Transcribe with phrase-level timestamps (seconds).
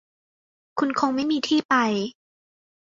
[0.79, 1.73] คุณคงไม่มีที่ไป